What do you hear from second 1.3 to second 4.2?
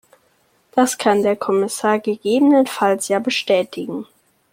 Kommissar gegebenenfalls ja bestätigen.